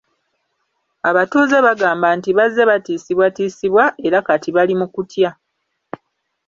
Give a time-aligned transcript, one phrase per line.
[1.09, 5.29] Abatuuze bagamba nti bazze batiisibwatiisibwa era kati bali mu kutya.